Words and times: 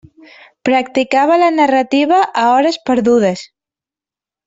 Practicava 0.69 1.37
la 1.43 1.51
narrativa 1.59 2.25
a 2.45 2.49
hores 2.57 2.83
perdudes. 2.91 3.49